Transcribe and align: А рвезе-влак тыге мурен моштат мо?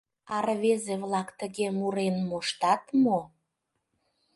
А 0.33 0.35
рвезе-влак 0.45 1.29
тыге 1.39 1.67
мурен 1.79 2.15
моштат 2.29 2.83
мо? 3.03 3.19